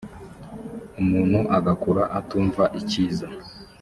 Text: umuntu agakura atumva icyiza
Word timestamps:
umuntu 1.01 1.39
agakura 1.57 2.03
atumva 2.19 2.63
icyiza 2.79 3.27